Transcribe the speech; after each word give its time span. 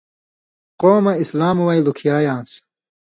قومہ 0.81 1.13
اِسلام 1.23 1.57
وَیں 1.65 1.83
لُکھیایان٘س۔ 1.85 2.49